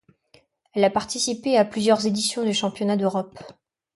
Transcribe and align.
Elle 0.73 0.83
a 0.83 0.89
participé 0.89 1.59
à 1.59 1.63
plusieurs 1.63 2.07
éditions 2.07 2.43
du 2.43 2.55
Championnat 2.55 2.97
d'Europe. 2.97 3.37